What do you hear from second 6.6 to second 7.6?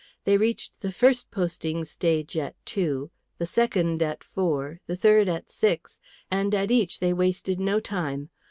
each they wasted